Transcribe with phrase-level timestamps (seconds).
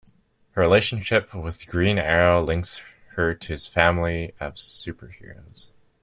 [0.53, 5.69] Her relationship with Green Arrow links her to his family of superheroes.